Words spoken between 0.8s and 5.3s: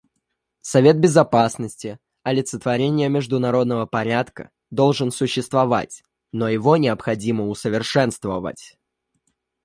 Безопасности, олицетворение международного порядка, должен